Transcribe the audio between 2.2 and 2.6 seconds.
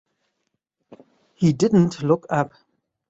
up.